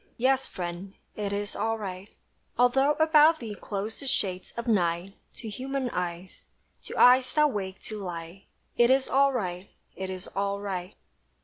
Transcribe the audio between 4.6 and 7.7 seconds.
night To human eyes. To eyes that